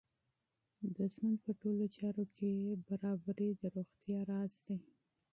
[0.95, 2.47] د ژوند په ټولو چارو کې
[2.85, 4.77] میانه روی د روغتیا راز دی.